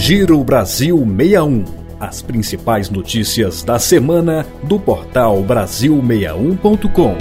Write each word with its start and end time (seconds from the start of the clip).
Giro 0.00 0.42
Brasil 0.42 0.96
61. 0.96 1.62
As 2.00 2.22
principais 2.22 2.88
notícias 2.88 3.62
da 3.62 3.78
semana 3.78 4.46
do 4.62 4.80
portal 4.80 5.44
Brasil61.com. 5.44 7.18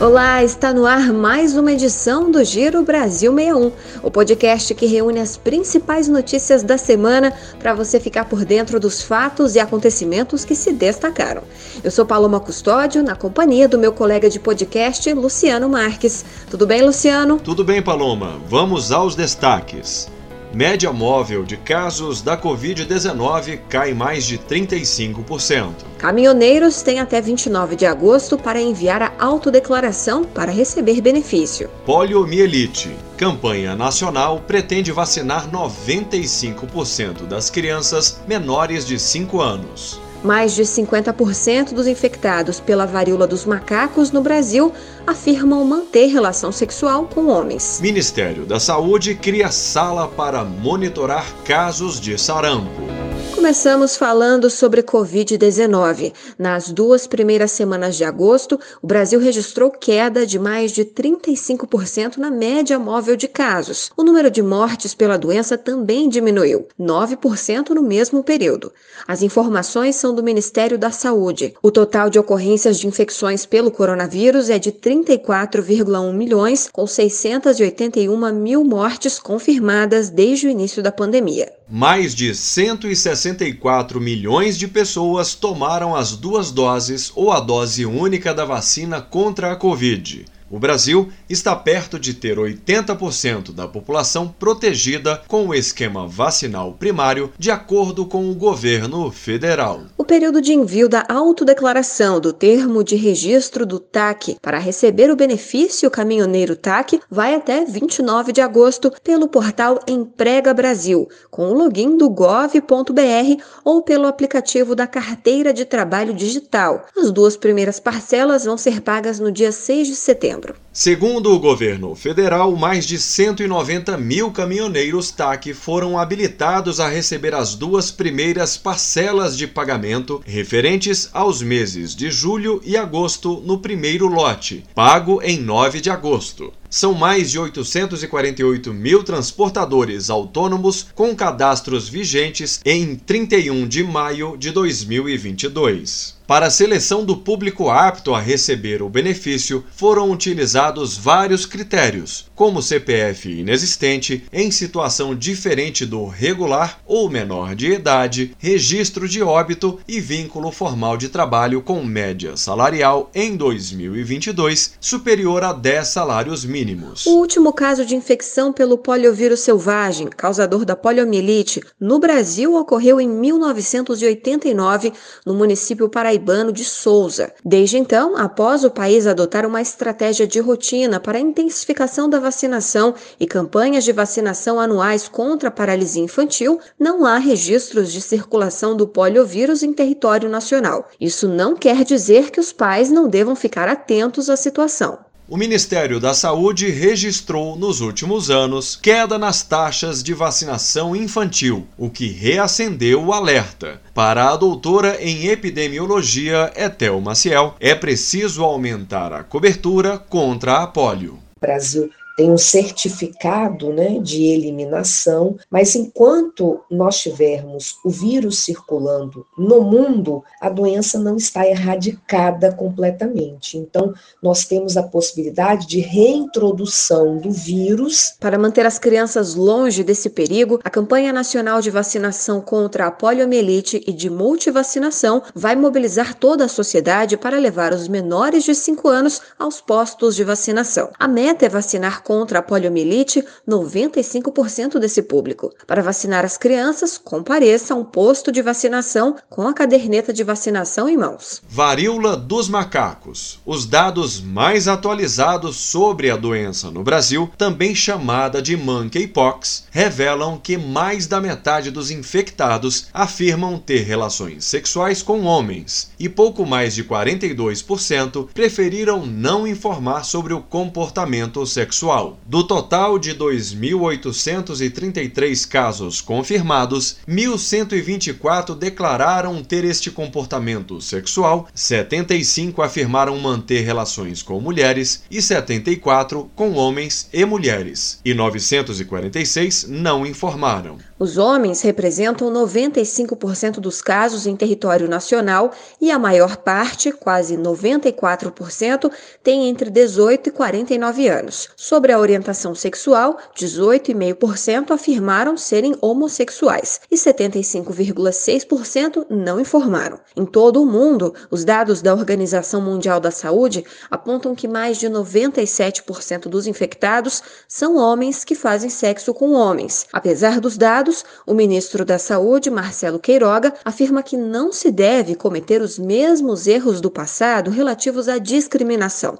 Olá, 0.00 0.44
está 0.44 0.72
no 0.72 0.86
ar 0.86 1.12
mais 1.12 1.56
uma 1.56 1.72
edição 1.72 2.30
do 2.30 2.44
Giro 2.44 2.84
Brasil 2.84 3.34
61, 3.34 3.72
o 4.00 4.10
podcast 4.12 4.72
que 4.76 4.86
reúne 4.86 5.18
as 5.18 5.36
principais 5.36 6.06
notícias 6.06 6.62
da 6.62 6.78
semana 6.78 7.32
para 7.58 7.74
você 7.74 7.98
ficar 7.98 8.26
por 8.26 8.44
dentro 8.44 8.78
dos 8.78 9.02
fatos 9.02 9.56
e 9.56 9.58
acontecimentos 9.58 10.44
que 10.44 10.54
se 10.54 10.72
destacaram. 10.72 11.42
Eu 11.82 11.90
sou 11.90 12.06
Paloma 12.06 12.38
Custódio, 12.38 13.02
na 13.02 13.16
companhia 13.16 13.66
do 13.66 13.76
meu 13.76 13.92
colega 13.92 14.30
de 14.30 14.38
podcast, 14.38 15.12
Luciano 15.12 15.68
Marques. 15.68 16.24
Tudo 16.48 16.64
bem, 16.64 16.80
Luciano? 16.80 17.40
Tudo 17.40 17.64
bem, 17.64 17.82
Paloma. 17.82 18.38
Vamos 18.48 18.92
aos 18.92 19.16
destaques. 19.16 20.11
Média 20.54 20.92
móvel 20.92 21.44
de 21.44 21.56
casos 21.56 22.20
da 22.20 22.36
Covid-19 22.36 23.60
cai 23.70 23.94
mais 23.94 24.26
de 24.26 24.36
35%. 24.36 25.72
Caminhoneiros 25.96 26.82
têm 26.82 27.00
até 27.00 27.22
29 27.22 27.74
de 27.74 27.86
agosto 27.86 28.36
para 28.36 28.60
enviar 28.60 29.00
a 29.00 29.12
autodeclaração 29.18 30.24
para 30.24 30.52
receber 30.52 31.00
benefício. 31.00 31.70
Poliomielite. 31.86 32.94
Campanha 33.16 33.74
nacional 33.74 34.42
pretende 34.46 34.92
vacinar 34.92 35.50
95% 35.50 37.26
das 37.26 37.48
crianças 37.48 38.20
menores 38.28 38.86
de 38.86 38.98
5 38.98 39.40
anos. 39.40 40.02
Mais 40.22 40.54
de 40.54 40.62
50% 40.62 41.72
dos 41.72 41.86
infectados 41.86 42.60
pela 42.60 42.86
varíola 42.86 43.26
dos 43.26 43.44
macacos 43.44 44.10
no 44.10 44.22
Brasil 44.22 44.72
afirmam 45.06 45.64
manter 45.64 46.06
relação 46.06 46.52
sexual 46.52 47.08
com 47.12 47.26
homens. 47.26 47.80
Ministério 47.82 48.46
da 48.46 48.60
Saúde 48.60 49.14
cria 49.14 49.50
sala 49.50 50.06
para 50.06 50.44
monitorar 50.44 51.26
casos 51.44 52.00
de 52.00 52.16
sarampo. 52.16 53.01
Começamos 53.42 53.96
falando 53.96 54.48
sobre 54.48 54.84
Covid-19. 54.84 56.12
Nas 56.38 56.70
duas 56.70 57.08
primeiras 57.08 57.50
semanas 57.50 57.96
de 57.96 58.04
agosto, 58.04 58.56
o 58.80 58.86
Brasil 58.86 59.18
registrou 59.18 59.68
queda 59.68 60.24
de 60.24 60.38
mais 60.38 60.70
de 60.70 60.84
35% 60.84 62.18
na 62.18 62.30
média 62.30 62.78
móvel 62.78 63.16
de 63.16 63.26
casos. 63.26 63.90
O 63.96 64.04
número 64.04 64.30
de 64.30 64.40
mortes 64.40 64.94
pela 64.94 65.18
doença 65.18 65.58
também 65.58 66.08
diminuiu, 66.08 66.68
9% 66.80 67.70
no 67.70 67.82
mesmo 67.82 68.22
período. 68.22 68.72
As 69.08 69.22
informações 69.22 69.96
são 69.96 70.14
do 70.14 70.22
Ministério 70.22 70.78
da 70.78 70.92
Saúde. 70.92 71.52
O 71.60 71.72
total 71.72 72.08
de 72.08 72.20
ocorrências 72.20 72.78
de 72.78 72.86
infecções 72.86 73.44
pelo 73.44 73.72
coronavírus 73.72 74.50
é 74.50 74.58
de 74.58 74.70
34,1 74.70 76.12
milhões, 76.12 76.68
com 76.72 76.86
681 76.86 78.32
mil 78.34 78.62
mortes 78.62 79.18
confirmadas 79.18 80.10
desde 80.10 80.46
o 80.46 80.50
início 80.50 80.80
da 80.80 80.92
pandemia. 80.92 81.52
Mais 81.74 82.14
de 82.14 82.34
164 82.34 83.98
milhões 83.98 84.58
de 84.58 84.68
pessoas 84.68 85.34
tomaram 85.34 85.96
as 85.96 86.14
duas 86.14 86.50
doses 86.50 87.10
ou 87.14 87.32
a 87.32 87.40
dose 87.40 87.86
única 87.86 88.34
da 88.34 88.44
vacina 88.44 89.00
contra 89.00 89.50
a 89.50 89.56
Covid. 89.56 90.26
O 90.52 90.58
Brasil 90.58 91.08
está 91.30 91.56
perto 91.56 91.98
de 91.98 92.12
ter 92.12 92.36
80% 92.36 93.54
da 93.54 93.66
população 93.66 94.28
protegida 94.28 95.22
com 95.26 95.48
o 95.48 95.54
esquema 95.54 96.06
vacinal 96.06 96.74
primário, 96.74 97.32
de 97.38 97.50
acordo 97.50 98.04
com 98.04 98.30
o 98.30 98.34
governo 98.34 99.10
federal. 99.10 99.84
O 99.96 100.04
período 100.04 100.42
de 100.42 100.52
envio 100.52 100.90
da 100.90 101.06
autodeclaração 101.08 102.20
do 102.20 102.34
termo 102.34 102.84
de 102.84 102.96
registro 102.96 103.64
do 103.64 103.80
TAC 103.80 104.36
para 104.42 104.58
receber 104.58 105.10
o 105.10 105.16
benefício 105.16 105.90
caminhoneiro 105.90 106.54
TAC 106.54 107.00
vai 107.10 107.34
até 107.34 107.64
29 107.64 108.30
de 108.30 108.42
agosto 108.42 108.92
pelo 109.02 109.28
portal 109.28 109.80
Emprega 109.88 110.52
Brasil, 110.52 111.08
com 111.30 111.48
o 111.48 111.54
login 111.54 111.96
do 111.96 112.10
gov.br 112.10 113.42
ou 113.64 113.80
pelo 113.80 114.06
aplicativo 114.06 114.74
da 114.74 114.86
Carteira 114.86 115.50
de 115.50 115.64
Trabalho 115.64 116.12
Digital. 116.12 116.84
As 116.94 117.10
duas 117.10 117.38
primeiras 117.38 117.80
parcelas 117.80 118.44
vão 118.44 118.58
ser 118.58 118.82
pagas 118.82 119.18
no 119.18 119.32
dia 119.32 119.50
6 119.50 119.86
de 119.86 119.96
setembro 119.96 120.41
Segundo 120.72 121.34
o 121.34 121.38
governo 121.38 121.94
federal, 121.94 122.56
mais 122.56 122.86
de 122.86 122.98
190 122.98 123.96
mil 123.98 124.30
caminhoneiros 124.30 125.10
TAC 125.10 125.52
foram 125.52 125.98
habilitados 125.98 126.80
a 126.80 126.88
receber 126.88 127.34
as 127.34 127.54
duas 127.54 127.90
primeiras 127.90 128.56
parcelas 128.56 129.36
de 129.36 129.46
pagamento 129.46 130.22
referentes 130.24 131.10
aos 131.12 131.42
meses 131.42 131.94
de 131.94 132.10
julho 132.10 132.60
e 132.64 132.76
agosto 132.76 133.42
no 133.44 133.58
primeiro 133.58 134.06
lote, 134.06 134.64
pago 134.74 135.20
em 135.22 135.38
9 135.38 135.80
de 135.80 135.90
agosto 135.90 136.52
são 136.72 136.94
mais 136.94 137.30
de 137.30 137.38
848 137.38 138.72
mil 138.72 139.04
transportadores 139.04 140.08
autônomos 140.08 140.86
com 140.94 141.14
cadastros 141.14 141.86
vigentes 141.86 142.62
em 142.64 142.96
31 142.96 143.68
de 143.68 143.84
maio 143.84 144.38
de 144.38 144.50
2022. 144.50 146.22
Para 146.26 146.46
a 146.46 146.50
seleção 146.50 147.04
do 147.04 147.16
público 147.16 147.68
apto 147.68 148.14
a 148.14 148.20
receber 148.20 148.80
o 148.80 148.88
benefício, 148.88 149.62
foram 149.74 150.10
utilizados 150.10 150.96
vários 150.96 151.44
critérios, 151.44 152.26
como 152.34 152.62
CPF 152.62 153.28
inexistente, 153.28 154.24
em 154.32 154.50
situação 154.50 155.14
diferente 155.14 155.84
do 155.84 156.06
regular 156.06 156.80
ou 156.86 157.10
menor 157.10 157.54
de 157.54 157.72
idade, 157.72 158.34
registro 158.38 159.06
de 159.06 159.20
óbito 159.20 159.78
e 159.86 160.00
vínculo 160.00 160.50
formal 160.50 160.96
de 160.96 161.10
trabalho 161.10 161.60
com 161.60 161.84
média 161.84 162.34
salarial 162.34 163.10
em 163.14 163.36
2022 163.36 164.74
superior 164.80 165.44
a 165.44 165.52
10 165.52 165.86
salários 165.86 166.46
mínimos 166.46 166.61
mínimos. 166.62 167.06
O 167.06 167.18
último 167.18 167.52
caso 167.52 167.84
de 167.84 167.96
infecção 167.96 168.52
pelo 168.52 168.78
poliovírus 168.78 169.40
selvagem, 169.40 170.06
causador 170.08 170.64
da 170.64 170.76
poliomielite, 170.76 171.60
no 171.80 171.98
Brasil 171.98 172.54
ocorreu 172.54 173.00
em 173.00 173.08
1989, 173.08 174.92
no 175.26 175.34
município 175.34 175.88
paraibano 175.88 176.52
de 176.52 176.64
Souza. 176.64 177.32
Desde 177.44 177.78
então, 177.78 178.16
após 178.16 178.64
o 178.64 178.70
país 178.70 179.06
adotar 179.06 179.44
uma 179.44 179.60
estratégia 179.60 180.26
de 180.26 180.38
rotina 180.38 181.00
para 181.00 181.18
a 181.18 181.20
intensificação 181.20 182.08
da 182.08 182.20
vacinação 182.20 182.94
e 183.18 183.26
campanhas 183.26 183.84
de 183.84 183.92
vacinação 183.92 184.60
anuais 184.60 185.08
contra 185.08 185.48
a 185.48 185.52
paralisia 185.52 186.02
infantil, 186.02 186.60
não 186.78 187.04
há 187.04 187.18
registros 187.18 187.92
de 187.92 188.00
circulação 188.00 188.76
do 188.76 188.86
poliovírus 188.86 189.62
em 189.62 189.72
território 189.72 190.28
nacional. 190.28 190.88
Isso 191.00 191.26
não 191.26 191.56
quer 191.56 191.84
dizer 191.84 192.30
que 192.30 192.38
os 192.38 192.52
pais 192.52 192.90
não 192.90 193.08
devam 193.08 193.34
ficar 193.34 193.68
atentos 193.68 194.30
à 194.30 194.36
situação. 194.36 195.11
O 195.32 195.36
Ministério 195.38 195.98
da 195.98 196.12
Saúde 196.12 196.68
registrou 196.68 197.56
nos 197.56 197.80
últimos 197.80 198.28
anos 198.28 198.76
queda 198.76 199.16
nas 199.16 199.42
taxas 199.42 200.02
de 200.02 200.12
vacinação 200.12 200.94
infantil, 200.94 201.66
o 201.78 201.88
que 201.88 202.08
reacendeu 202.08 203.02
o 203.02 203.14
alerta. 203.14 203.80
Para 203.94 204.28
a 204.28 204.36
doutora 204.36 204.98
em 205.00 205.28
epidemiologia 205.28 206.52
Etel 206.54 207.00
Maciel, 207.00 207.56
é 207.58 207.74
preciso 207.74 208.44
aumentar 208.44 209.10
a 209.10 209.24
cobertura 209.24 209.96
contra 209.96 210.58
a 210.58 210.66
polio. 210.66 211.18
Brasil 211.40 211.88
tem 212.22 212.30
um 212.30 212.38
certificado 212.38 213.72
né, 213.72 213.98
de 213.98 214.22
eliminação, 214.26 215.36
mas 215.50 215.74
enquanto 215.74 216.60
nós 216.70 217.00
tivermos 217.00 217.78
o 217.84 217.90
vírus 217.90 218.44
circulando 218.44 219.26
no 219.36 219.60
mundo, 219.60 220.22
a 220.40 220.48
doença 220.48 221.00
não 221.00 221.16
está 221.16 221.44
erradicada 221.44 222.52
completamente. 222.52 223.58
Então, 223.58 223.92
nós 224.22 224.44
temos 224.44 224.76
a 224.76 224.84
possibilidade 224.84 225.66
de 225.66 225.80
reintrodução 225.80 227.18
do 227.18 227.32
vírus. 227.32 228.14
Para 228.20 228.38
manter 228.38 228.66
as 228.66 228.78
crianças 228.78 229.34
longe 229.34 229.82
desse 229.82 230.08
perigo, 230.08 230.60
a 230.62 230.70
campanha 230.70 231.12
nacional 231.12 231.60
de 231.60 231.70
vacinação 231.70 232.40
contra 232.40 232.86
a 232.86 232.90
poliomielite 232.92 233.82
e 233.84 233.92
de 233.92 234.08
multivacinação 234.08 235.24
vai 235.34 235.56
mobilizar 235.56 236.14
toda 236.14 236.44
a 236.44 236.48
sociedade 236.48 237.16
para 237.16 237.36
levar 237.36 237.72
os 237.72 237.88
menores 237.88 238.44
de 238.44 238.54
5 238.54 238.88
anos 238.88 239.20
aos 239.36 239.60
postos 239.60 240.14
de 240.14 240.22
vacinação. 240.22 240.90
A 240.96 241.08
meta 241.08 241.46
é 241.46 241.48
vacinar 241.48 242.04
contra 242.12 242.40
a 242.40 242.42
poliomielite 242.42 243.24
95% 243.48 244.78
desse 244.78 245.00
público. 245.00 245.50
Para 245.66 245.80
vacinar 245.80 246.26
as 246.26 246.36
crianças, 246.36 246.98
compareça 246.98 247.72
a 247.72 247.76
um 247.78 247.84
posto 247.84 248.30
de 248.30 248.42
vacinação 248.42 249.16
com 249.30 249.48
a 249.48 249.54
caderneta 249.54 250.12
de 250.12 250.22
vacinação 250.22 250.90
em 250.90 250.96
mãos. 250.98 251.40
Varíola 251.48 252.14
dos 252.14 252.50
macacos. 252.50 253.40
Os 253.46 253.64
dados 253.64 254.20
mais 254.20 254.68
atualizados 254.68 255.56
sobre 255.56 256.10
a 256.10 256.16
doença 256.16 256.70
no 256.70 256.82
Brasil, 256.82 257.30
também 257.38 257.74
chamada 257.74 258.42
de 258.42 258.58
monkeypox, 258.58 259.64
revelam 259.70 260.38
que 260.38 260.58
mais 260.58 261.06
da 261.06 261.18
metade 261.18 261.70
dos 261.70 261.90
infectados 261.90 262.88
afirmam 262.92 263.58
ter 263.58 263.84
relações 263.84 264.44
sexuais 264.44 265.00
com 265.00 265.22
homens 265.22 265.90
e 265.98 266.10
pouco 266.10 266.44
mais 266.44 266.74
de 266.74 266.84
42% 266.84 268.28
preferiram 268.34 269.06
não 269.06 269.46
informar 269.46 270.04
sobre 270.04 270.34
o 270.34 270.42
comportamento 270.42 271.46
sexual 271.46 271.91
Do 272.26 272.42
total 272.44 272.98
de 272.98 273.14
2.833 273.14 275.46
casos 275.46 276.00
confirmados, 276.00 276.96
1.124 277.06 278.56
declararam 278.56 279.44
ter 279.44 279.62
este 279.64 279.90
comportamento 279.90 280.80
sexual, 280.80 281.46
75 281.54 282.62
afirmaram 282.62 283.18
manter 283.18 283.60
relações 283.60 284.22
com 284.22 284.40
mulheres 284.40 285.02
e 285.10 285.20
74 285.20 286.30
com 286.34 286.54
homens 286.54 287.10
e 287.12 287.26
mulheres, 287.26 288.00
e 288.02 288.14
946 288.14 289.66
não 289.68 290.06
informaram. 290.06 290.78
Os 291.02 291.18
homens 291.18 291.60
representam 291.62 292.32
95% 292.32 293.54
dos 293.54 293.82
casos 293.82 294.24
em 294.24 294.36
território 294.36 294.88
nacional 294.88 295.50
e 295.80 295.90
a 295.90 295.98
maior 295.98 296.36
parte, 296.36 296.92
quase 296.92 297.36
94%, 297.36 298.88
tem 299.20 299.48
entre 299.48 299.68
18 299.68 300.28
e 300.28 300.30
49 300.30 301.08
anos. 301.08 301.48
Sobre 301.56 301.90
a 301.90 301.98
orientação 301.98 302.54
sexual, 302.54 303.18
18,5% 303.36 304.70
afirmaram 304.70 305.36
serem 305.36 305.74
homossexuais 305.80 306.82
e 306.88 306.94
75,6% 306.94 309.04
não 309.10 309.40
informaram. 309.40 309.98
Em 310.14 310.24
todo 310.24 310.62
o 310.62 310.66
mundo, 310.66 311.12
os 311.32 311.44
dados 311.44 311.82
da 311.82 311.92
Organização 311.92 312.60
Mundial 312.60 313.00
da 313.00 313.10
Saúde 313.10 313.64
apontam 313.90 314.36
que 314.36 314.46
mais 314.46 314.78
de 314.78 314.86
97% 314.86 316.28
dos 316.28 316.46
infectados 316.46 317.24
são 317.48 317.74
homens 317.74 318.24
que 318.24 318.36
fazem 318.36 318.70
sexo 318.70 319.12
com 319.12 319.32
homens. 319.32 319.88
Apesar 319.92 320.38
dos 320.38 320.56
dados, 320.56 320.91
o 321.26 321.32
ministro 321.32 321.84
da 321.84 321.98
Saúde, 321.98 322.50
Marcelo 322.50 322.98
Queiroga, 322.98 323.54
afirma 323.64 324.02
que 324.02 324.16
não 324.16 324.52
se 324.52 324.70
deve 324.70 325.14
cometer 325.14 325.62
os 325.62 325.78
mesmos 325.78 326.46
erros 326.46 326.80
do 326.80 326.90
passado 326.90 327.50
relativos 327.50 328.08
à 328.08 328.18
discriminação. 328.18 329.18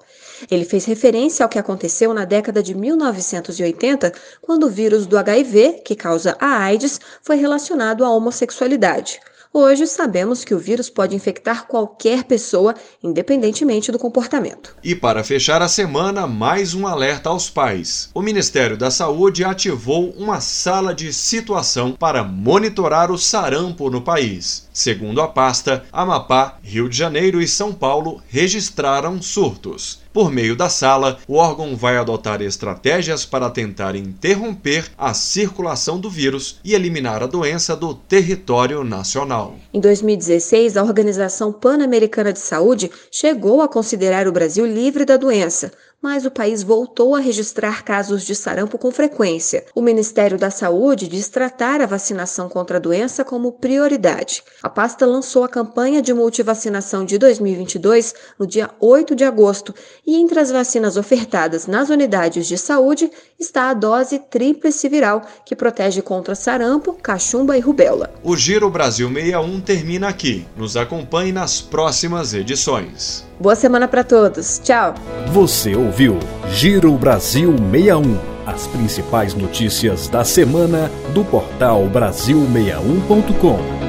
Ele 0.51 0.65
fez 0.65 0.85
referência 0.85 1.45
ao 1.45 1.49
que 1.49 1.59
aconteceu 1.59 2.13
na 2.13 2.25
década 2.25 2.63
de 2.63 2.75
1980, 2.75 4.13
quando 4.41 4.65
o 4.65 4.71
vírus 4.71 5.07
do 5.07 5.17
HIV, 5.17 5.83
que 5.85 5.95
causa 5.95 6.37
a 6.41 6.65
AIDS, 6.65 7.01
foi 7.23 7.37
relacionado 7.37 8.05
à 8.05 8.11
homossexualidade. 8.11 9.21
Hoje 9.55 9.87
sabemos 9.87 10.47
que 10.47 10.55
o 10.55 10.59
vírus 10.59 10.89
pode 10.89 11.15
infectar 11.15 11.67
qualquer 11.67 12.25
pessoa, 12.25 12.75
independentemente 13.03 13.93
do 13.93 13.99
comportamento. 13.99 14.75
E 14.83 14.95
para 14.95 15.23
fechar 15.23 15.61
a 15.61 15.69
semana, 15.69 16.27
mais 16.27 16.73
um 16.73 16.87
alerta 16.87 17.29
aos 17.29 17.51
pais. 17.51 18.09
O 18.15 18.23
Ministério 18.23 18.79
da 18.79 18.91
Saúde 18.91 19.45
ativou 19.45 20.09
uma 20.13 20.41
sala 20.41 20.95
de 20.95 21.13
situação 21.13 21.93
para 21.93 22.25
monitorar 22.25 23.11
o 23.13 23.19
sarampo 23.19 23.91
no 23.91 24.01
país. 24.01 24.67
Segundo 24.73 25.21
a 25.21 25.29
pasta, 25.29 25.85
Amapá, 25.93 26.57
Rio 26.63 26.89
de 26.89 26.97
Janeiro 26.97 27.39
e 27.39 27.47
São 27.47 27.75
Paulo 27.75 28.23
registraram 28.31 29.21
surtos. 29.21 30.02
Por 30.13 30.31
meio 30.31 30.55
da 30.55 30.69
sala, 30.69 31.19
o 31.27 31.37
órgão 31.37 31.75
vai 31.75 31.97
adotar 31.97 32.43
estratégias 32.43 33.25
para 33.25 33.49
tentar 33.49 33.97
interromper 33.97 34.85
a 34.99 35.15
circulação 35.15 35.99
do 35.99 36.11
vírus 36.11 36.61
e 36.63 36.75
eliminar 36.75 37.23
a 37.23 37.27
doença 37.27 37.75
do 37.75 37.95
território 37.95 38.85
nacional. 38.85 39.57
Em 39.73 39.81
2016, 39.81 40.77
a 40.77 40.83
Organização 40.83 41.51
Pan-Americana 41.51 42.31
de 42.31 42.41
Saúde 42.41 42.91
chegou 43.11 43.63
a 43.63 43.69
considerar 43.69 44.29
o 44.29 44.33
Brasil 44.33 44.67
livre 44.67 45.07
da 45.07 45.17
doença, 45.17 45.73
mas 46.03 46.27
o 46.27 46.31
país 46.31 46.65
voltou 46.65 47.15
a 47.15 47.21
registrar 47.21 47.85
casos 47.85 48.25
de 48.25 48.35
sarampo 48.35 48.77
com 48.77 48.91
frequência. 48.91 49.65
O 49.75 49.81
Ministério 49.81 50.37
da 50.37 50.51
Saúde 50.51 51.07
diz 51.07 51.29
tratar 51.29 51.81
a 51.81 51.87
vacinação 51.87 52.49
contra 52.49 52.79
a 52.79 52.81
doença 52.81 53.25
como 53.25 53.53
prioridade. 53.53 54.43
A 54.61 54.69
pasta 54.69 55.07
lançou 55.07 55.45
a 55.45 55.49
campanha 55.49 56.03
de 56.03 56.13
multivacinação 56.13 57.05
de 57.05 57.17
2022 57.19 58.15
no 58.39 58.47
dia 58.47 58.69
8 58.81 59.15
de 59.15 59.23
agosto 59.23 59.73
e 60.05 60.17
entre 60.17 60.41
as 60.41 60.51
vacinas 60.51 60.97
ofertadas 60.97 61.69
nas 61.69 61.89
unidades 61.89 62.49
de 62.49 62.59
saúde 62.59 63.11
está 63.39 63.71
a 63.71 63.75
dose 63.75 64.19
tríplice 64.19 64.89
viral, 64.89 65.23
que 65.45 65.55
protege 65.55 66.03
contra 66.03 66.35
sarampo, 66.35 66.95
cachumba 66.95 67.57
e 67.57 67.61
rubéola. 67.61 68.13
O 68.25 68.37
Giro 68.37 68.69
Brasil 68.69 69.09
61 69.09 69.61
termina 69.61 70.09
aqui. 70.09 70.47
Nos 70.57 70.77
acompanhe 70.77 71.33
nas 71.33 71.61
próximas 71.61 72.35
edições. 72.35 73.25
Boa 73.43 73.57
semana 73.57 73.89
para 73.89 74.05
todos. 74.05 74.61
Tchau. 74.61 74.95
Você 75.33 75.75
ouviu 75.75 76.17
Giro 76.51 76.93
Brasil 76.93 77.53
61. 77.73 78.17
As 78.47 78.69
principais 78.69 79.35
notícias 79.35 80.07
da 80.07 80.23
semana 80.23 80.89
do 81.13 81.25
portal 81.25 81.91
Brasil61.com. 81.93 83.82